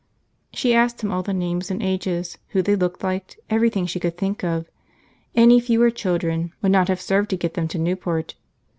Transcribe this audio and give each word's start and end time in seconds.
She 0.51 0.73
asked 0.73 1.03
him 1.03 1.11
all 1.11 1.21
the 1.21 1.31
names 1.31 1.69
and 1.69 1.79
ages, 1.83 2.39
who 2.47 2.63
they 2.63 2.75
looked 2.75 3.03
like, 3.03 3.37
everything 3.51 3.85
she 3.85 3.99
could 3.99 4.17
think 4.17 4.43
of. 4.43 4.67
Any 5.35 5.59
fewer 5.59 5.91
children 5.91 6.53
would 6.63 6.71
not 6.71 6.87
have 6.87 6.99
served 6.99 7.29
to 7.29 7.37
get 7.37 7.53
them 7.53 7.67
to 7.67 7.77
Newport. 7.77 8.33